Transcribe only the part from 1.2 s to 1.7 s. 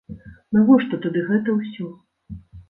гэта